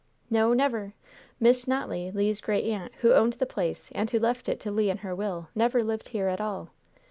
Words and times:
"No, 0.31 0.51
never! 0.53 0.95
Miss 1.39 1.65
Notley, 1.67 2.11
Le's 2.11 2.41
great 2.41 2.63
aunt, 2.65 2.91
who 3.01 3.13
owned 3.13 3.33
the 3.33 3.45
place 3.45 3.91
and 3.93 4.09
who 4.09 4.17
left 4.17 4.49
it 4.49 4.59
to 4.61 4.71
Le 4.71 4.81
in 4.85 4.97
her 5.05 5.13
will, 5.13 5.49
never 5.53 5.81
lived 5.83 6.07
here 6.07 6.27
at 6.27 6.41
all. 6.41 6.69